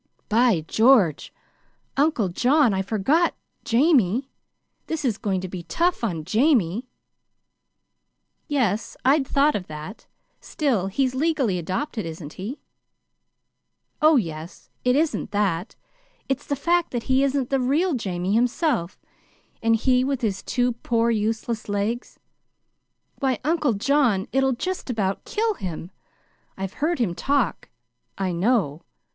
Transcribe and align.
"By 0.29 0.61
George! 0.61 1.31
Uncle 1.95 2.29
John, 2.29 2.73
I 2.73 2.81
forgot 2.81 3.35
Jamie. 3.63 4.31
This 4.87 5.05
is 5.05 5.19
going 5.19 5.41
to 5.41 5.47
be 5.47 5.61
tough 5.61 6.03
on 6.03 6.23
Jamie!" 6.25 6.87
"Yes, 8.47 8.97
I'd 9.05 9.27
thought 9.27 9.55
of 9.55 9.67
that. 9.67 10.07
Still, 10.39 10.87
he's 10.87 11.13
legally 11.13 11.59
adopted, 11.59 12.07
isn't 12.07 12.33
he?" 12.33 12.61
"Oh, 14.01 14.15
yes; 14.15 14.71
it 14.83 14.95
isn't 14.95 15.29
that. 15.29 15.75
It's 16.27 16.47
the 16.47 16.55
fact 16.55 16.89
that 16.93 17.03
he 17.03 17.23
isn't 17.23 17.51
the 17.51 17.59
real 17.59 17.93
Jamie 17.93 18.33
himself 18.33 18.99
and 19.61 19.75
he 19.75 20.03
with 20.03 20.21
his 20.21 20.41
two 20.41 20.71
poor 20.71 21.11
useless 21.11 21.69
legs! 21.69 22.17
Why, 23.19 23.37
Uncle 23.43 23.73
John, 23.73 24.27
it'll 24.31 24.53
just 24.53 24.89
about 24.89 25.25
kill 25.25 25.53
him. 25.53 25.91
I've 26.57 26.73
heard 26.81 26.97
him 26.97 27.13
talk. 27.13 27.69
I 28.17 28.31
know. 28.31 28.81